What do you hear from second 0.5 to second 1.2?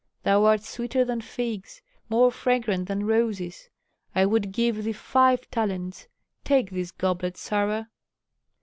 sweeter